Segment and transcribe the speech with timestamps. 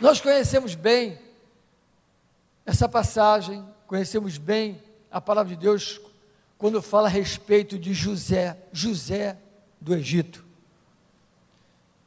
[0.00, 1.18] Nós conhecemos bem
[2.66, 6.00] essa passagem, conhecemos bem a palavra de Deus
[6.58, 9.38] quando fala a respeito de José, José
[9.80, 10.44] do Egito.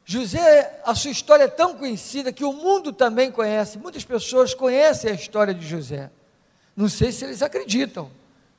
[0.04, 5.10] José, a sua história é tão conhecida que o mundo também conhece, muitas pessoas conhecem
[5.10, 6.10] a história de José.
[6.76, 8.08] Não sei se eles acreditam,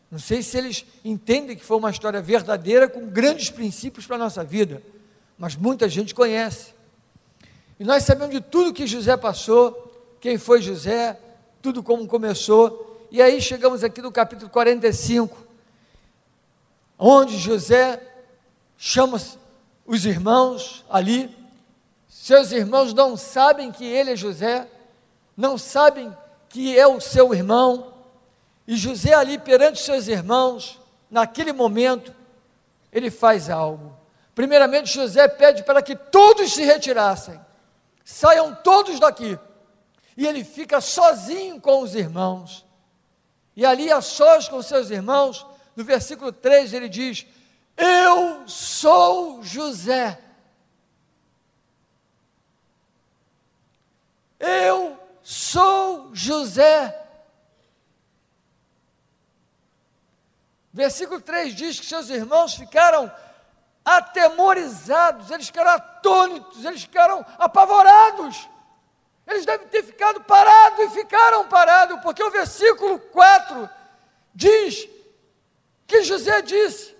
[0.09, 4.19] não sei se eles entendem que foi uma história verdadeira com grandes princípios para a
[4.19, 4.83] nossa vida,
[5.37, 6.73] mas muita gente conhece.
[7.81, 11.19] E nós sabemos de tudo que José passou, quem foi José,
[11.63, 13.07] tudo como começou.
[13.09, 15.35] E aí chegamos aqui no capítulo 45,
[16.99, 17.99] onde José
[18.77, 19.19] chama
[19.83, 21.35] os irmãos ali.
[22.07, 24.67] Seus irmãos não sabem que ele é José,
[25.35, 26.15] não sabem
[26.49, 27.95] que é o seu irmão,
[28.67, 30.79] e José, ali perante seus irmãos,
[31.09, 32.13] naquele momento,
[32.93, 33.91] ele faz algo.
[34.35, 37.39] Primeiramente, José pede para que todos se retirassem,
[38.11, 39.39] saiam todos daqui.
[40.17, 42.65] E ele fica sozinho com os irmãos.
[43.55, 45.45] E ali, a sós com seus irmãos,
[45.75, 47.25] no versículo 3 ele diz:
[47.77, 50.19] Eu sou José.
[54.39, 56.97] Eu sou José.
[60.73, 63.11] Versículo 3 diz que seus irmãos ficaram
[63.83, 65.69] atemorizados, eles ficaram
[66.01, 68.49] atônitos, eles ficaram apavorados.
[69.27, 73.69] Eles devem ter ficado parados e ficaram parados, porque o versículo 4
[74.33, 74.89] diz
[75.85, 76.97] que José disse: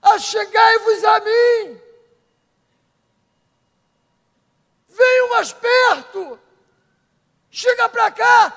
[0.00, 1.80] Achegai-vos a mim,
[4.88, 6.38] venham mais perto,
[7.50, 8.52] chega para cá,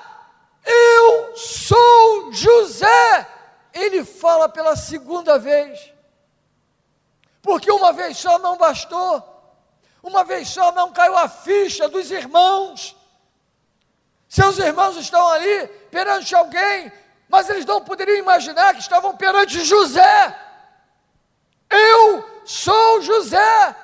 [0.64, 3.28] eu sou José.
[3.72, 5.92] Ele fala pela segunda vez.
[7.40, 9.29] Porque uma vez só não bastou,
[10.02, 12.96] uma vez só não caiu a ficha dos irmãos.
[14.28, 16.92] Seus irmãos estão ali perante alguém,
[17.28, 20.38] mas eles não poderiam imaginar que estavam perante José.
[21.68, 23.76] Eu sou José.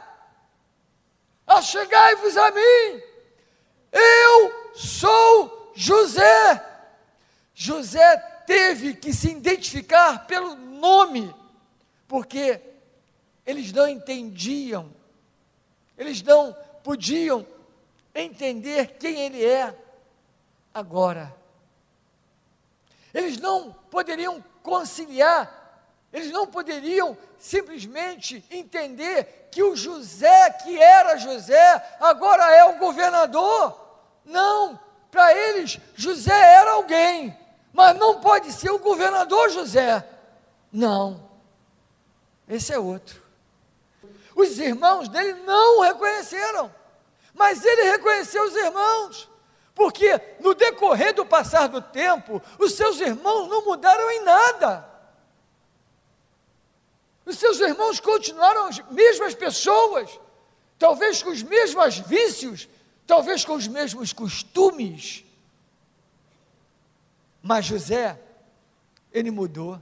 [1.46, 3.02] Achegai-vos a mim.
[3.92, 6.64] Eu sou José.
[7.54, 11.34] José teve que se identificar pelo nome,
[12.06, 12.60] porque
[13.44, 14.92] eles não entendiam,
[15.96, 17.46] eles não podiam
[18.14, 19.74] entender quem ele é
[20.72, 21.34] agora.
[23.12, 25.80] Eles não poderiam conciliar,
[26.12, 33.80] eles não poderiam simplesmente entender que o José, que era José, agora é o governador.
[34.24, 34.78] Não,
[35.10, 37.36] para eles, José era alguém
[37.76, 40.02] mas não pode ser o governador José.
[40.72, 41.28] Não,
[42.48, 43.22] esse é outro.
[44.36, 46.72] Os irmãos dele não o reconheceram,
[47.34, 49.28] mas ele reconheceu os irmãos,
[49.74, 54.88] porque no decorrer do passar do tempo, os seus irmãos não mudaram em nada.
[57.24, 60.20] Os seus irmãos continuaram as mesmas pessoas,
[60.78, 62.68] talvez com os mesmos vícios,
[63.06, 65.24] talvez com os mesmos costumes,
[67.46, 68.20] mas José,
[69.12, 69.80] ele mudou.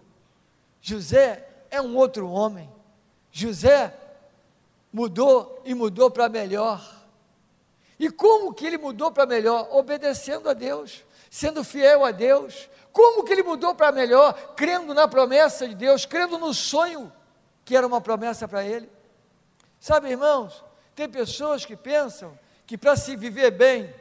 [0.83, 2.71] José é um outro homem.
[3.33, 3.99] José
[4.95, 6.81] mudou e mudou para melhor.
[7.99, 9.67] E como que ele mudou para melhor?
[9.73, 12.71] Obedecendo a Deus, sendo fiel a Deus.
[12.93, 14.55] Como que ele mudou para melhor?
[14.55, 17.13] Crendo na promessa de Deus, crendo no sonho
[17.65, 18.89] que era uma promessa para ele.
[19.81, 20.63] Sabe, irmãos,
[20.95, 23.93] tem pessoas que pensam que para se viver bem,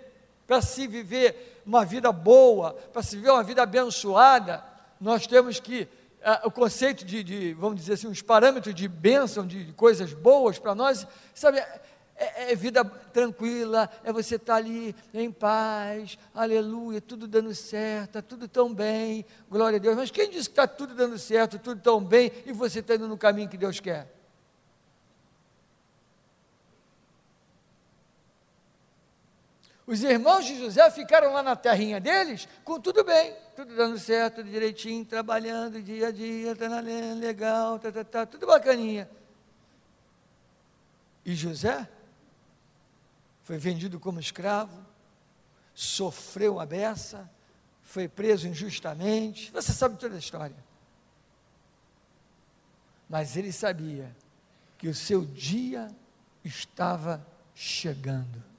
[0.46, 4.64] para se viver uma vida boa, para se viver uma vida abençoada,
[5.02, 5.88] nós temos que,
[6.44, 10.58] o conceito de, de, vamos dizer assim, os parâmetros de bênção, de, de coisas boas
[10.58, 11.60] para nós, sabe,
[12.16, 18.10] é, é, vida tranquila, é você estar tá ali em paz, aleluia, tudo dando certo,
[18.10, 19.96] está tudo tão bem, glória a Deus.
[19.96, 23.08] Mas quem disse que está tudo dando certo, tudo tão bem, e você está indo
[23.08, 24.23] no caminho que Deus quer?
[29.86, 34.36] Os irmãos de José ficaram lá na terrinha deles com tudo bem, tudo dando certo,
[34.36, 39.10] tudo direitinho, trabalhando dia a dia, tá legal, tá, tá, tá, tudo bacaninha.
[41.26, 41.88] E José
[43.44, 44.86] foi vendido como escravo,
[45.74, 47.30] sofreu a beça,
[47.82, 49.52] foi preso injustamente.
[49.52, 50.56] Você sabe toda a história.
[53.10, 54.16] Mas ele sabia
[54.78, 55.94] que o seu dia
[56.44, 58.53] estava chegando.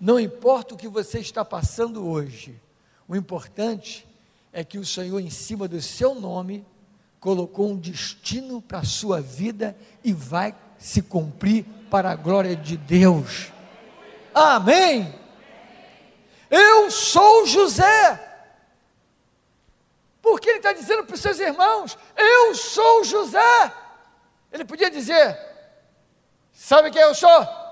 [0.00, 2.60] Não importa o que você está passando hoje,
[3.06, 4.06] o importante
[4.52, 6.64] é que o Senhor, em cima do seu nome,
[7.20, 12.76] colocou um destino para a sua vida e vai se cumprir para a glória de
[12.76, 13.50] Deus.
[14.34, 15.14] Amém?
[16.50, 18.20] Eu sou José.
[20.20, 23.72] Porque ele está dizendo para os seus irmãos: Eu sou José.
[24.52, 25.38] Ele podia dizer:
[26.52, 27.63] Sabe quem eu sou?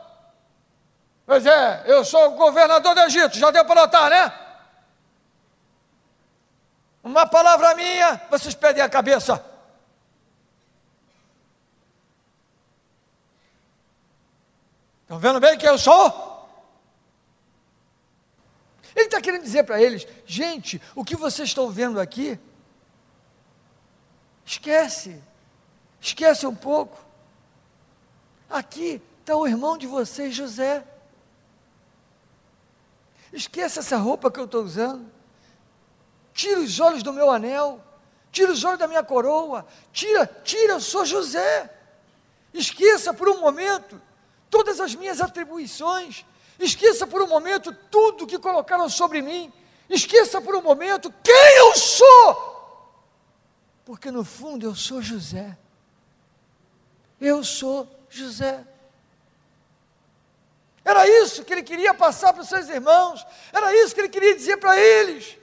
[1.24, 4.32] Pois é, eu sou o governador do Egito, já deu para notar, né?
[7.02, 9.44] Uma palavra minha, vocês perdem a cabeça.
[15.02, 16.32] Estão vendo bem quem eu sou?
[18.94, 22.38] Ele está querendo dizer para eles: gente, o que vocês estão vendo aqui,
[24.44, 25.22] esquece,
[26.00, 26.98] esquece um pouco.
[28.48, 30.84] Aqui está o irmão de vocês, José.
[33.32, 35.10] Esqueça essa roupa que eu estou usando.
[36.34, 37.82] Tira os olhos do meu anel.
[38.30, 39.66] Tira os olhos da minha coroa.
[39.92, 41.70] Tira, tira, eu sou José.
[42.52, 44.00] Esqueça por um momento
[44.50, 46.26] todas as minhas atribuições.
[46.58, 49.52] Esqueça por um momento tudo que colocaram sobre mim.
[49.88, 52.52] Esqueça por um momento quem eu sou.
[53.84, 55.56] Porque no fundo eu sou José.
[57.20, 58.64] Eu sou José.
[60.92, 64.34] Era isso que ele queria passar para os seus irmãos, era isso que ele queria
[64.34, 65.38] dizer para eles.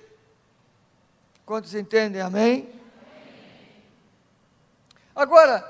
[1.44, 2.22] Quantos entendem?
[2.22, 2.72] Amém?
[5.16, 5.68] Agora,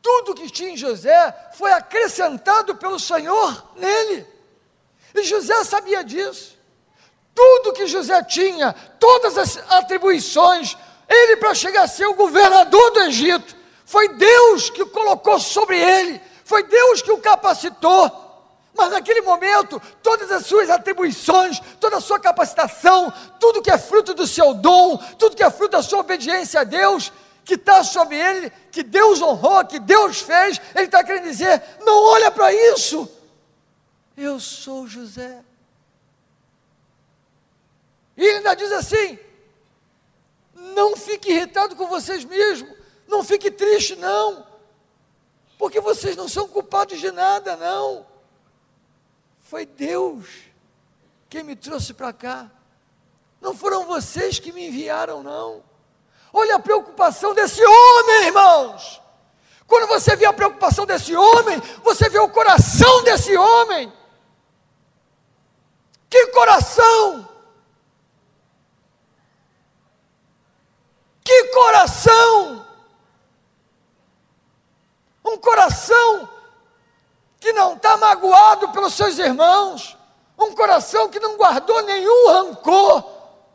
[0.00, 4.24] tudo que tinha em José foi acrescentado pelo Senhor nele.
[5.12, 6.56] E José sabia disso.
[7.34, 10.78] Tudo que José tinha, todas as atribuições,
[11.08, 15.80] ele para chegar a ser o governador do Egito, foi Deus que o colocou sobre
[15.80, 18.27] ele, foi Deus que o capacitou.
[18.78, 24.14] Mas naquele momento, todas as suas atribuições, toda a sua capacitação, tudo que é fruto
[24.14, 27.12] do seu dom, tudo que é fruto da sua obediência a Deus,
[27.44, 32.04] que está sobre ele, que Deus honrou, que Deus fez, ele está querendo dizer: não
[32.04, 33.10] olha para isso.
[34.16, 35.42] Eu sou José.
[38.16, 39.18] E ele ainda diz assim:
[40.54, 42.72] não fique irritado com vocês mesmos,
[43.08, 44.46] não fique triste, não,
[45.58, 48.06] porque vocês não são culpados de nada, não.
[49.48, 50.26] Foi Deus
[51.30, 52.50] quem me trouxe para cá.
[53.40, 55.64] Não foram vocês que me enviaram, não.
[56.30, 59.00] Olha a preocupação desse homem, irmãos.
[59.66, 63.90] Quando você vê a preocupação desse homem, você vê o coração desse homem.
[66.10, 67.26] Que coração!
[71.24, 72.66] Que coração!
[75.24, 76.28] Um coração
[77.40, 79.96] que não está magoado pelos seus irmãos,
[80.38, 83.04] um coração que não guardou nenhum rancor,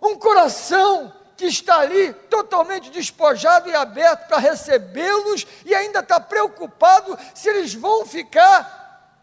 [0.01, 7.17] um coração que está ali totalmente despojado e aberto para recebê-los e ainda está preocupado
[7.33, 9.19] se eles vão ficar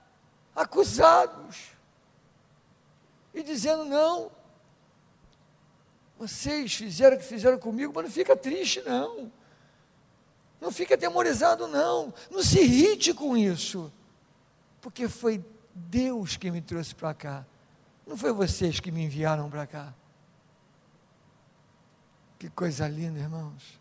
[0.55, 1.57] acusados
[3.33, 4.31] e dizendo: não,
[6.19, 9.33] vocês fizeram o que fizeram comigo, mas não fica triste, não.
[10.61, 12.13] Não fica atemorizado, não.
[12.31, 13.91] Não se irrite com isso
[14.81, 15.45] porque foi
[15.75, 17.47] Deus que me trouxe para cá.
[18.07, 19.95] Não foi vocês que me enviaram para cá.
[22.39, 23.79] Que coisa linda, irmãos.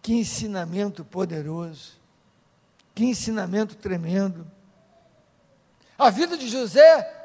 [0.00, 2.00] Que ensinamento poderoso.
[2.94, 4.50] Que ensinamento tremendo.
[5.98, 7.17] A vida de José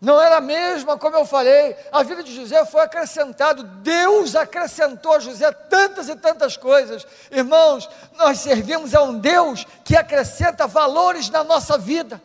[0.00, 5.14] não era a mesma, como eu falei, a vida de José foi acrescentado, Deus acrescentou
[5.14, 7.04] a José tantas e tantas coisas.
[7.32, 12.22] Irmãos, nós servimos a um Deus que acrescenta valores na nossa vida.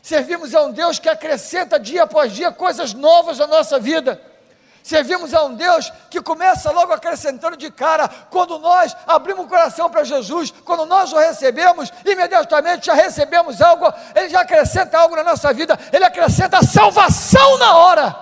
[0.00, 4.20] Servimos a um Deus que acrescenta dia após dia coisas novas na nossa vida.
[4.84, 9.88] Servimos a um Deus que começa logo acrescentando de cara, quando nós abrimos o coração
[9.88, 15.24] para Jesus, quando nós o recebemos, imediatamente já recebemos algo, Ele já acrescenta algo na
[15.24, 18.14] nossa vida, Ele acrescenta salvação na hora.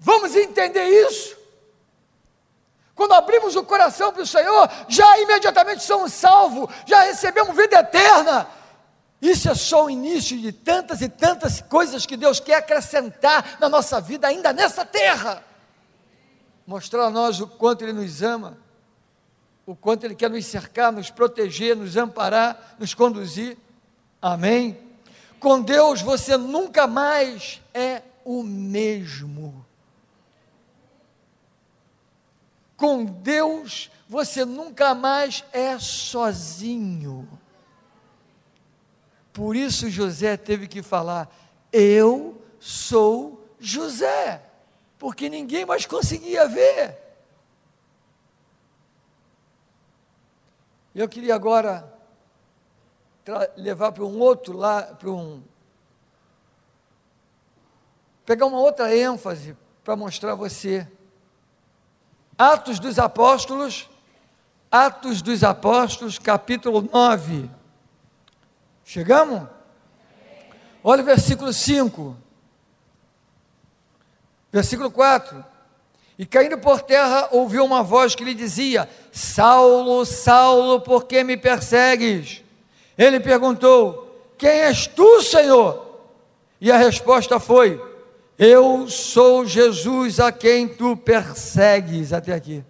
[0.00, 1.36] Vamos entender isso?
[2.94, 8.48] Quando abrimos o coração para o Senhor, já imediatamente somos salvos, já recebemos vida eterna.
[9.24, 13.70] Isso é só o início de tantas e tantas coisas que Deus quer acrescentar na
[13.70, 15.42] nossa vida, ainda nessa terra.
[16.66, 18.58] Mostrar a nós o quanto Ele nos ama,
[19.64, 23.56] o quanto Ele quer nos cercar, nos proteger, nos amparar, nos conduzir.
[24.20, 24.78] Amém?
[25.40, 29.64] Com Deus você nunca mais é o mesmo.
[32.76, 37.26] Com Deus você nunca mais é sozinho.
[39.34, 41.28] Por isso José teve que falar:
[41.72, 44.40] Eu sou José,
[44.96, 46.96] porque ninguém mais conseguia ver.
[50.94, 51.92] Eu queria agora
[53.56, 55.42] levar para um outro lá, para um.
[58.24, 60.86] pegar uma outra ênfase para mostrar a você.
[62.38, 63.90] Atos dos Apóstolos,
[64.70, 67.63] Atos dos Apóstolos, capítulo 9.
[68.84, 69.48] Chegamos?
[70.82, 72.16] Olha o versículo 5.
[74.52, 75.44] Versículo 4.
[76.18, 81.36] E caindo por terra, ouviu uma voz que lhe dizia: Saulo, Saulo, por que me
[81.36, 82.44] persegues?
[82.96, 85.84] Ele perguntou: Quem és tu, Senhor?
[86.60, 87.82] E a resposta foi:
[88.38, 92.12] Eu sou Jesus a quem tu persegues.
[92.12, 92.62] Até aqui.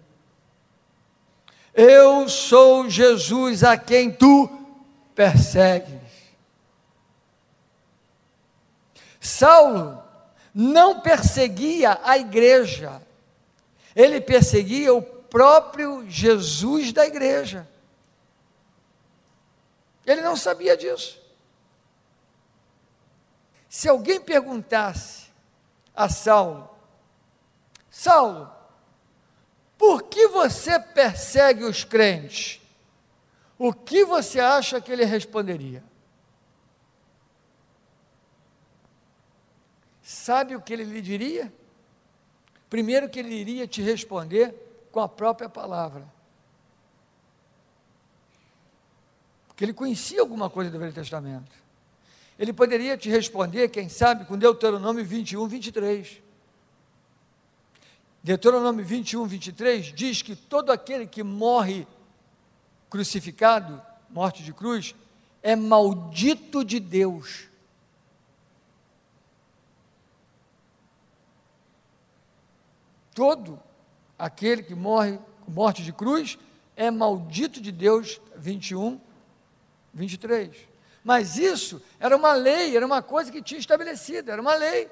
[1.73, 4.49] Eu sou Jesus a quem tu
[5.13, 6.04] persegues.
[9.25, 10.03] Saulo
[10.53, 13.01] não perseguia a igreja,
[13.95, 17.67] ele perseguia o próprio Jesus da igreja.
[20.05, 21.19] Ele não sabia disso.
[23.67, 25.25] Se alguém perguntasse
[25.95, 26.69] a Saulo,
[27.89, 28.49] Saulo,
[29.77, 32.61] por que você persegue os crentes?
[33.57, 35.83] O que você acha que ele responderia?
[40.25, 41.53] Sabe o que ele lhe diria?
[42.67, 44.55] Primeiro que ele iria te responder
[44.91, 46.11] com a própria palavra.
[49.45, 51.51] Porque ele conhecia alguma coisa do Velho Testamento.
[52.39, 56.19] Ele poderia te responder, quem sabe, com Deuteronômio 21, 23.
[58.23, 61.85] Deuteronômio 21, 23 diz que todo aquele que morre
[62.89, 63.79] crucificado,
[64.09, 64.95] morte de cruz,
[65.43, 67.47] é maldito de Deus.
[73.15, 73.57] Todo
[74.19, 76.37] aquele que morre com morte de cruz
[76.75, 78.99] é maldito de Deus, 21,
[79.93, 80.53] 23.
[81.01, 84.91] Mas isso era uma lei, era uma coisa que tinha estabelecido, era uma lei.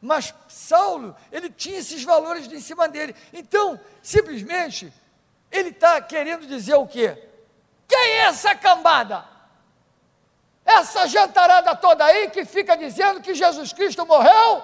[0.00, 3.14] Mas Saulo, ele tinha esses valores em cima dele.
[3.32, 4.92] Então, simplesmente,
[5.50, 7.28] ele está querendo dizer o quê?
[7.88, 9.24] Quem é essa cambada?
[10.64, 14.62] Essa jantarada toda aí que fica dizendo que Jesus Cristo morreu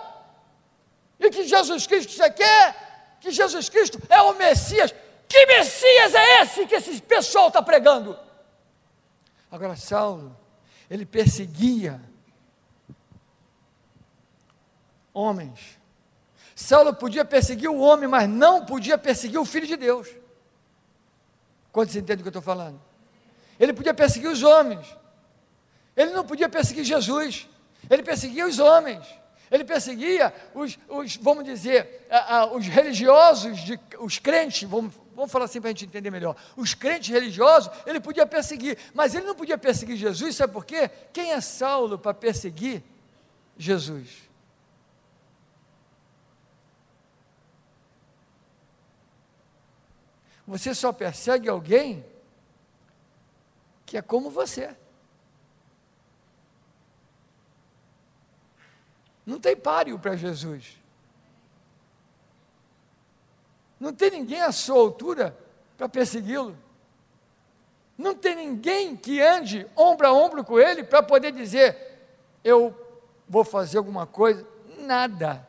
[1.18, 4.94] e que Jesus Cristo você quer, que Jesus Cristo é o Messias.
[5.28, 8.16] Que Messias é esse que esse pessoal está pregando?
[9.50, 10.36] Agora, Saulo,
[10.88, 12.00] ele perseguia
[15.12, 15.78] homens.
[16.54, 20.08] Saulo podia perseguir o homem, mas não podia perseguir o filho de Deus.
[21.72, 22.80] Quando você entende o que eu estou falando?
[23.58, 24.86] Ele podia perseguir os homens.
[25.96, 27.48] Ele não podia perseguir Jesus.
[27.88, 29.06] Ele perseguia os homens.
[29.50, 32.06] Ele perseguia os, os vamos dizer,
[32.52, 36.36] os religiosos, de, os crentes, vamos, vamos falar assim para a gente entender melhor.
[36.56, 40.90] Os crentes religiosos, ele podia perseguir, mas ele não podia perseguir Jesus, sabe por quê?
[41.12, 42.82] Quem é Saulo para perseguir
[43.56, 44.26] Jesus?
[50.46, 52.04] Você só persegue alguém
[53.84, 54.76] que é como você.
[59.26, 60.78] Não tem páreo para Jesus.
[63.78, 65.36] Não tem ninguém à sua altura
[65.76, 66.56] para persegui-lo.
[67.98, 71.76] Não tem ninguém que ande ombro a ombro com ele para poder dizer:
[72.44, 72.72] eu
[73.28, 74.46] vou fazer alguma coisa.
[74.78, 75.46] Nada.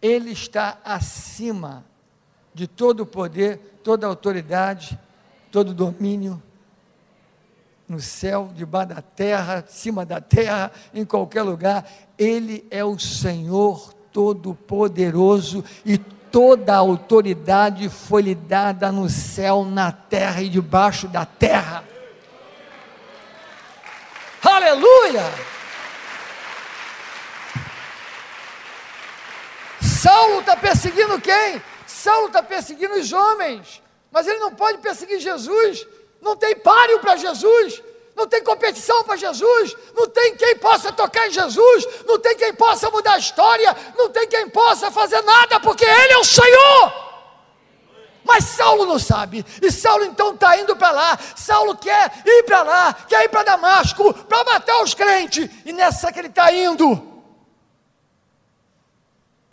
[0.00, 1.84] Ele está acima
[2.52, 4.98] de todo o poder, toda a autoridade,
[5.52, 6.42] todo o domínio
[7.92, 11.86] no céu, debaixo da terra, acima da terra, em qualquer lugar.
[12.18, 19.92] Ele é o Senhor Todo-Poderoso e toda a autoridade foi lhe dada no céu, na
[19.92, 21.84] terra e debaixo da terra.
[24.42, 25.22] Aleluia!
[29.82, 31.62] Saulo está perseguindo quem?
[31.86, 35.86] Saulo está perseguindo os homens, mas ele não pode perseguir Jesus
[36.22, 37.82] não tem páreo para Jesus,
[38.14, 42.54] não tem competição para Jesus, não tem quem possa tocar em Jesus, não tem quem
[42.54, 47.12] possa mudar a história, não tem quem possa fazer nada, porque Ele é o Senhor.
[48.24, 51.18] Mas Saulo não sabe, e Saulo então está indo para lá.
[51.34, 56.12] Saulo quer ir para lá, quer ir para Damasco, para matar os crentes, e nessa
[56.12, 57.10] que ele está indo.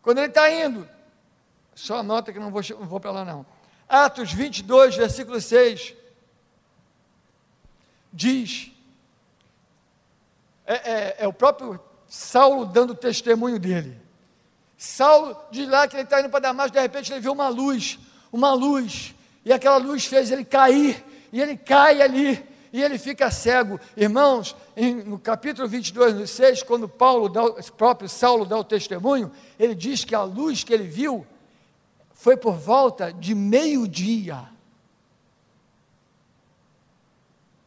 [0.03, 0.87] Quando ele está indo,
[1.73, 3.43] só anota que não vou, não vou para lá não.
[3.87, 5.97] Atos 22, versículo 6
[8.11, 8.71] diz,
[10.65, 13.99] é, é, é o próprio Saulo dando testemunho dele.
[14.77, 17.99] Saulo diz lá que ele está indo para Damasco, de repente ele viu uma luz,
[18.31, 19.13] uma luz,
[19.43, 23.79] e aquela luz fez ele cair, e ele cai ali, e ele fica cego.
[23.97, 28.63] Irmãos, em, no capítulo 22, no 6, quando Paulo dá, o próprio Saulo dá o
[28.63, 31.25] testemunho, ele diz que a luz que ele viu
[32.13, 34.47] foi por volta de meio-dia.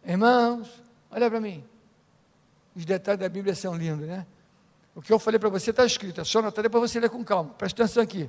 [0.05, 0.69] Irmãos,
[1.11, 1.65] olha para mim.
[2.75, 4.27] Os detalhes da Bíblia são lindos, né?
[4.95, 7.25] O que eu falei para você está escrito, é só anotar para você ler com
[7.25, 7.51] calma.
[7.55, 8.29] Presta atenção aqui.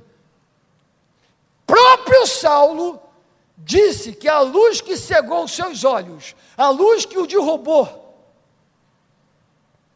[1.66, 3.02] Próprio Saulo
[3.56, 8.02] disse que a luz que cegou os seus olhos, a luz que o derrubou,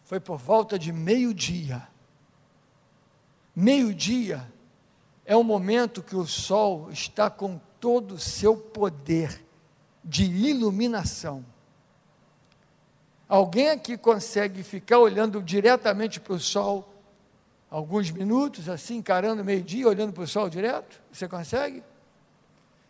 [0.05, 1.87] foi por volta de meio-dia.
[3.55, 4.51] Meio-dia
[5.25, 9.45] é o momento que o sol está com todo o seu poder
[10.03, 11.45] de iluminação.
[13.29, 16.95] Alguém aqui consegue ficar olhando diretamente para o sol
[17.71, 21.03] alguns minutos, assim, encarando meio-dia, olhando para o sol direto?
[21.13, 21.83] Você consegue?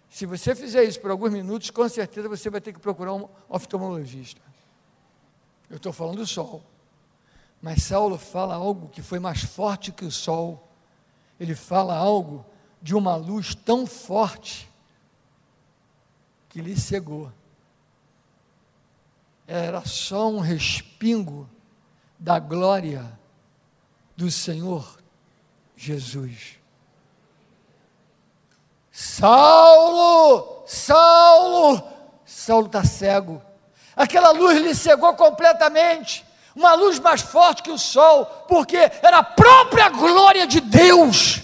[0.09, 3.29] Se você fizer isso por alguns minutos, com certeza você vai ter que procurar um
[3.49, 4.41] oftalmologista.
[5.69, 6.63] Eu estou falando do sol.
[7.61, 10.69] Mas Saulo fala algo que foi mais forte que o sol.
[11.39, 12.47] Ele fala algo
[12.81, 14.71] de uma luz tão forte
[16.49, 17.33] que lhe cegou.
[19.51, 21.49] Era só um respingo
[22.19, 23.19] da glória
[24.15, 24.99] do Senhor
[25.75, 26.59] Jesus.
[28.93, 31.83] Saulo, Saulo,
[32.27, 33.41] Saulo está cego.
[33.97, 36.27] Aquela luz lhe cegou completamente.
[36.55, 41.41] Uma luz mais forte que o sol, porque era a própria glória de Deus.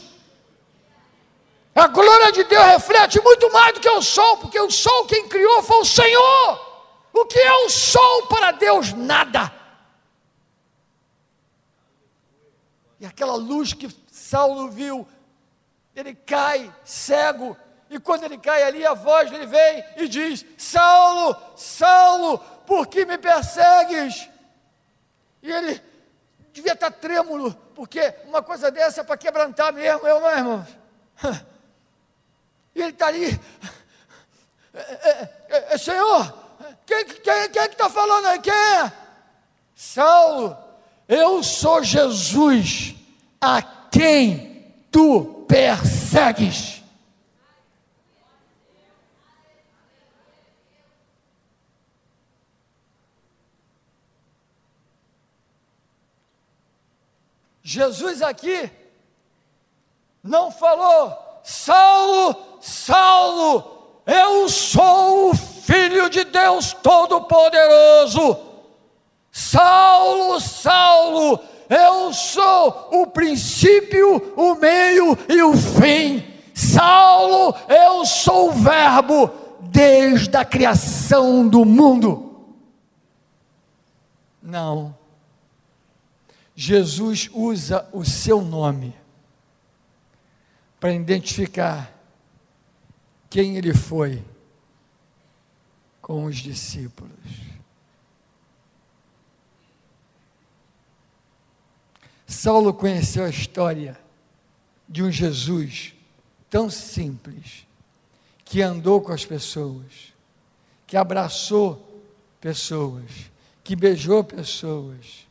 [1.74, 5.26] A glória de Deus reflete muito mais do que o sol, porque o sol quem
[5.26, 6.73] criou foi o Senhor.
[7.14, 8.92] O que é o sol para Deus?
[8.92, 9.52] Nada.
[12.98, 15.06] E aquela luz que Saulo viu
[15.94, 17.56] ele cai cego,
[17.88, 23.04] e quando ele cai ali, a voz lhe vem e diz: Saulo, Saulo, por que
[23.04, 24.28] me persegues?
[25.40, 25.80] E ele
[26.52, 30.66] devia estar trêmulo, porque uma coisa dessa é para quebrantar mesmo, eu, meu irmão.
[32.76, 33.40] E ele está ali,
[34.74, 36.43] é, é, é, é Senhor,
[36.86, 38.40] quem, quem, quem é que está falando aí?
[38.40, 38.92] Quem é?
[39.74, 40.56] Saulo,
[41.08, 42.94] eu sou Jesus,
[43.40, 46.82] a quem tu persegues.
[57.62, 58.70] Jesus aqui
[60.22, 68.38] não falou, Saulo, Saulo, eu sou o Filho de Deus Todo-Poderoso.
[69.32, 76.22] Saulo, Saulo, eu sou o princípio, o meio e o fim.
[76.52, 79.30] Saulo, eu sou o Verbo
[79.62, 82.46] desde a criação do mundo.
[84.42, 84.94] Não.
[86.54, 88.94] Jesus usa o seu nome
[90.78, 91.90] para identificar
[93.30, 94.22] quem ele foi
[96.04, 97.10] com os discípulos.
[102.26, 103.98] Saulo conheceu a história
[104.86, 105.94] de um Jesus
[106.50, 107.66] tão simples,
[108.44, 110.12] que andou com as pessoas,
[110.86, 112.02] que abraçou
[112.38, 113.10] pessoas,
[113.64, 115.26] que beijou pessoas,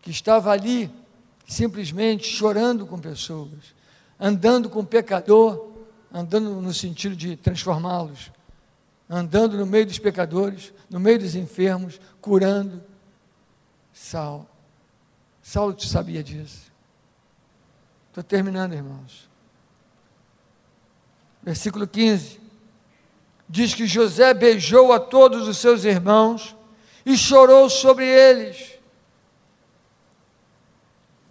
[0.00, 0.90] que estava ali
[1.46, 3.74] simplesmente chorando com pessoas,
[4.18, 5.68] andando com pecador,
[6.10, 8.32] andando no sentido de transformá-los,
[9.10, 12.80] andando no meio dos pecadores, no meio dos enfermos, curando.
[13.92, 14.48] Saulo
[15.42, 16.70] Saulo sabia disso.
[18.08, 19.28] Estou terminando, irmãos.
[21.42, 22.40] Versículo 15.
[23.48, 26.54] Diz que José beijou a todos os seus irmãos
[27.04, 28.78] e chorou sobre eles.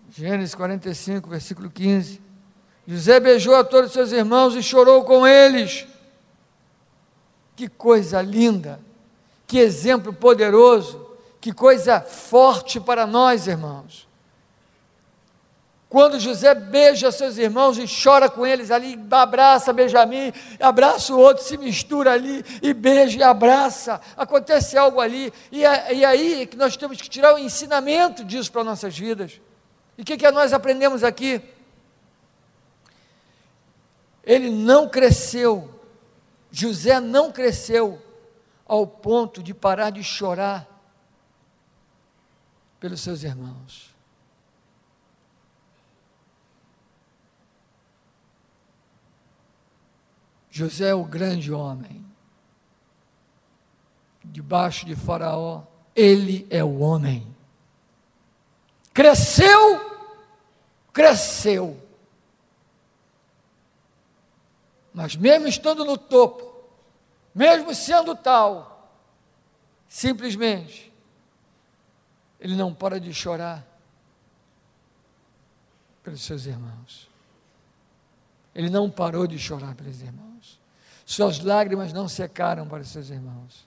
[0.09, 2.21] Gênesis 45, versículo 15.
[2.85, 5.87] José beijou a todos os seus irmãos e chorou com eles.
[7.59, 8.79] Que coisa linda,
[9.45, 11.05] que exemplo poderoso,
[11.41, 14.07] que coisa forte para nós, irmãos.
[15.89, 21.43] Quando José beija seus irmãos e chora com eles ali, abraça Benjamim, abraça o outro,
[21.43, 26.45] se mistura ali e beija e abraça, acontece algo ali, e, é, e aí é
[26.45, 29.41] que nós temos que tirar o ensinamento disso para nossas vidas.
[29.97, 31.41] E o que, que nós aprendemos aqui?
[34.23, 35.77] Ele não cresceu,
[36.51, 38.01] José não cresceu
[38.65, 40.67] ao ponto de parar de chorar
[42.79, 43.93] pelos seus irmãos.
[50.49, 52.05] José é o grande homem.
[54.21, 55.63] debaixo de Faraó,
[55.95, 57.25] ele é o homem.
[58.93, 59.79] Cresceu,
[60.93, 61.81] cresceu.
[64.99, 66.61] Mas mesmo estando no topo,
[67.33, 68.93] mesmo sendo tal,
[69.87, 70.91] simplesmente,
[72.37, 73.65] ele não para de chorar
[76.03, 77.07] pelos seus irmãos.
[78.53, 80.59] Ele não parou de chorar pelos irmãos.
[81.05, 83.65] Suas lágrimas não secaram para os seus irmãos.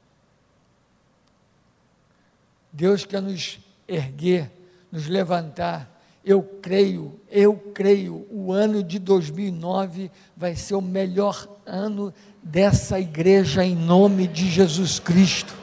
[2.70, 4.52] Deus quer nos erguer,
[4.90, 5.88] nos levantar.
[6.24, 13.64] Eu creio, eu creio, o ano de 2009 vai ser o melhor ano dessa igreja
[13.64, 15.62] em nome de Jesus Cristo.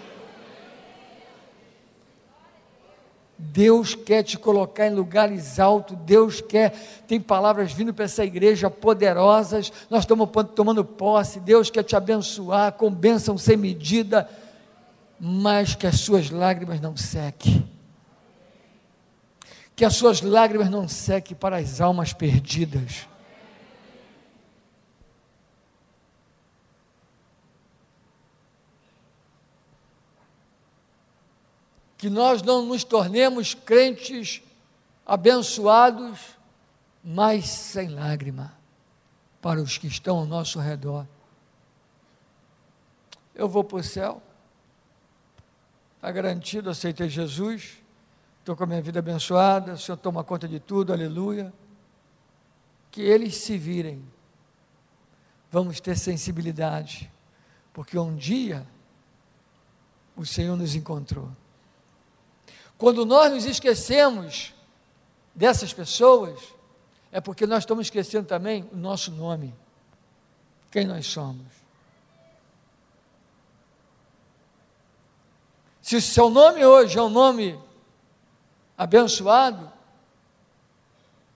[3.42, 6.72] Deus quer te colocar em lugares altos, Deus quer,
[7.08, 12.74] tem palavras vindo para essa igreja poderosas, nós estamos tomando posse, Deus quer te abençoar
[12.74, 14.30] com bênção sem medida,
[15.18, 17.66] mas que as suas lágrimas não sequem,
[19.80, 23.08] que as suas lágrimas não sequem para as almas perdidas.
[31.98, 34.42] que nós não nos tornemos crentes
[35.06, 36.20] abençoados,
[37.04, 38.54] mas sem lágrima
[39.42, 41.06] para os que estão ao nosso redor.
[43.36, 44.22] Eu vou para o céu,
[45.96, 47.78] está garantido, aceitei Jesus,
[48.40, 51.54] estou com a minha vida abençoada, o Senhor toma conta de tudo, aleluia.
[52.92, 54.04] Que eles se virem,
[55.52, 57.12] vamos ter sensibilidade,
[57.72, 58.66] porque um dia
[60.16, 61.30] o Senhor nos encontrou.
[62.78, 64.54] Quando nós nos esquecemos
[65.36, 66.40] dessas pessoas,
[67.12, 69.54] é porque nós estamos esquecendo também o nosso nome,
[70.72, 71.60] quem nós somos.
[75.82, 77.60] Se o seu nome hoje é um nome
[78.80, 79.70] abençoado,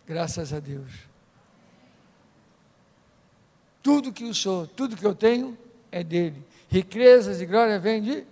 [0.08, 0.90] graças a Deus.
[3.82, 5.58] Tudo que eu sou, tudo que eu tenho
[5.92, 6.42] é dele.
[6.70, 8.26] Riquezas e glória vêm de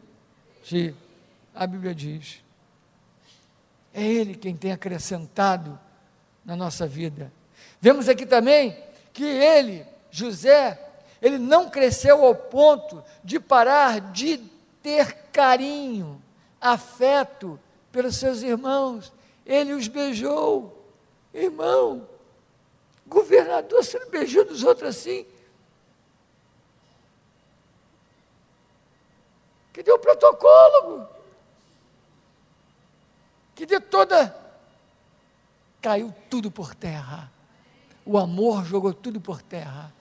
[0.63, 0.95] ti.
[1.53, 2.41] A Bíblia diz.
[3.93, 5.77] É Ele quem tem acrescentado
[6.45, 7.33] na nossa vida.
[7.81, 10.79] Vemos aqui também que ele, José,
[11.21, 14.37] ele não cresceu ao ponto de parar de
[14.81, 16.21] ter carinho,
[16.61, 17.59] afeto
[17.91, 19.11] pelos seus irmãos.
[19.45, 20.77] Ele os beijou.
[21.33, 22.07] Irmão,
[23.07, 25.25] governador, você não beijou dos outros assim?
[29.71, 31.07] Que deu o protocolo
[33.61, 34.35] que de toda
[35.79, 37.31] caiu tudo por terra.
[38.03, 39.93] O amor jogou tudo por terra.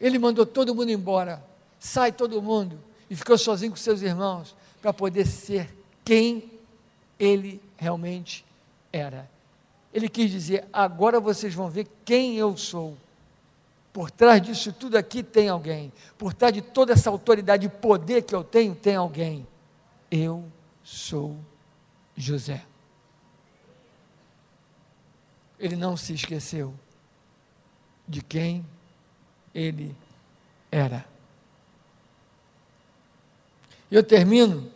[0.00, 1.40] Ele mandou todo mundo embora.
[1.78, 2.76] Sai todo mundo
[3.08, 5.72] e ficou sozinho com seus irmãos para poder ser
[6.04, 6.50] quem
[7.18, 8.44] ele realmente
[8.92, 9.30] era.
[9.92, 12.96] Ele quis dizer: agora vocês vão ver quem eu sou.
[13.92, 15.92] Por trás disso tudo aqui tem alguém.
[16.16, 19.46] Por trás de toda essa autoridade e poder que eu tenho, tem alguém.
[20.10, 20.44] Eu
[20.82, 21.36] sou
[22.16, 22.64] José.
[25.58, 26.74] Ele não se esqueceu
[28.08, 28.64] de quem
[29.54, 29.94] ele
[30.70, 31.04] era.
[33.90, 34.70] Eu termino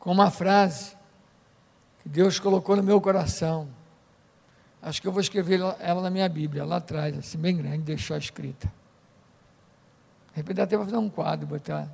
[0.00, 0.96] com uma frase
[2.02, 3.68] que Deus colocou no meu coração.
[4.82, 8.16] Acho que eu vou escrever ela na minha Bíblia, lá atrás, assim, bem grande, deixou
[8.16, 8.66] escrita.
[10.30, 11.88] De repente até vou fazer um quadro, botar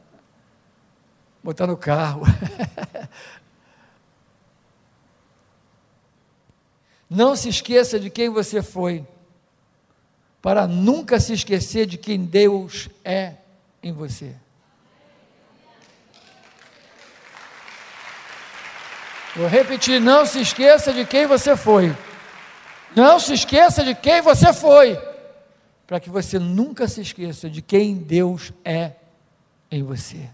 [1.42, 2.22] botar no carro.
[7.10, 9.06] Não se esqueça de quem você foi,
[10.42, 13.34] para nunca se esquecer de quem Deus é
[13.82, 14.34] em você.
[19.36, 21.94] Vou repetir: não se esqueça de quem você foi.
[22.94, 24.98] Não se esqueça de quem você foi,
[25.86, 28.92] para que você nunca se esqueça de quem Deus é
[29.70, 30.30] em você.